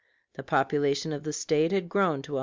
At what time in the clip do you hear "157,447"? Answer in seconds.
2.33-2.39